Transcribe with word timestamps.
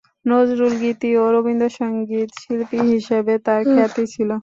নজরুল 0.25 0.73
গীতি 0.81 1.09
ও 1.17 1.33
রবীন্দ্র 1.35 1.67
সঙ্গীত 1.79 2.29
শিল্পী 2.41 2.79
হিসেবে 2.91 3.33
তার 3.45 3.61
খ্যাতি 3.71 4.03
ছিল। 4.13 4.29